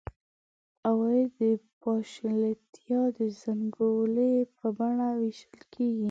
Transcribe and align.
عواید 0.87 1.29
د 1.41 1.41
پاشلتیا 1.83 3.01
د 3.17 3.19
زنګولې 3.41 4.31
په 4.55 4.65
بڼه 4.77 5.09
وېشل 5.19 5.59
کېږي. 5.73 5.99